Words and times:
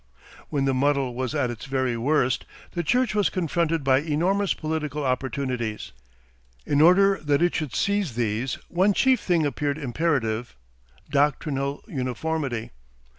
When 0.49 0.65
the 0.65 0.73
muddle 0.73 1.13
was 1.13 1.35
at 1.35 1.51
its 1.51 1.65
very 1.65 1.95
worst, 1.95 2.47
the 2.71 2.81
church 2.81 3.13
was 3.13 3.29
confronted 3.29 3.83
by 3.83 3.99
enormous 3.99 4.55
political 4.55 5.05
opportunities. 5.05 5.91
In 6.65 6.81
order 6.81 7.19
that 7.23 7.43
it 7.43 7.53
should 7.53 7.75
seize 7.75 8.15
these 8.15 8.55
one 8.67 8.93
chief 8.93 9.19
thing 9.21 9.45
appeared 9.45 9.77
imperative: 9.77 10.55
doctrinal 11.11 11.83
uniformity. 11.87 12.71